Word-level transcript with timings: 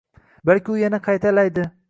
balki 0.51 0.73
u 0.77 0.79
yana 0.85 1.01
qaytalaydi. 1.09 1.69